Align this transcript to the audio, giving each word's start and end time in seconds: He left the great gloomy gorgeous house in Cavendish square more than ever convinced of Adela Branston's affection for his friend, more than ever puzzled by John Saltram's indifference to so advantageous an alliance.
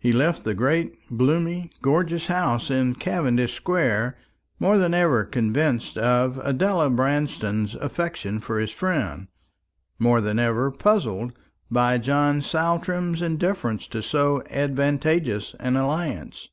He 0.00 0.10
left 0.12 0.42
the 0.42 0.52
great 0.52 1.16
gloomy 1.16 1.70
gorgeous 1.80 2.26
house 2.26 2.72
in 2.72 2.96
Cavendish 2.96 3.54
square 3.54 4.18
more 4.58 4.78
than 4.78 4.92
ever 4.92 5.24
convinced 5.24 5.96
of 5.96 6.38
Adela 6.38 6.90
Branston's 6.90 7.76
affection 7.76 8.40
for 8.40 8.58
his 8.58 8.72
friend, 8.72 9.28
more 9.96 10.20
than 10.20 10.40
ever 10.40 10.72
puzzled 10.72 11.36
by 11.70 11.98
John 11.98 12.42
Saltram's 12.42 13.22
indifference 13.22 13.86
to 13.86 14.02
so 14.02 14.42
advantageous 14.50 15.54
an 15.60 15.76
alliance. 15.76 16.48